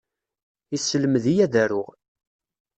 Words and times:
Yesselmed-iyi 0.71 1.43
ad 1.45 1.53
aruɣ. 1.63 1.87